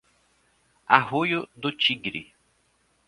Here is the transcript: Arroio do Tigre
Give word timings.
Arroio 0.87 1.47
do 1.55 1.71
Tigre 1.71 2.33